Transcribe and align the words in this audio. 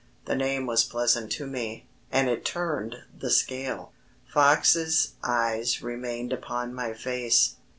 The 0.25 0.33
name 0.35 0.65
was 0.65 0.83
pleasant 0.83 1.31
to 1.33 1.45
me, 1.45 1.85
and 2.11 2.27
it 2.27 2.43
turned 2.43 3.03
the 3.15 3.29
scale. 3.29 3.91
Fox's 4.33 5.13
eyes 5.23 5.83
remained 5.83 6.33
upon 6.33 6.73
my 6.73 6.91
face. 6.95 7.57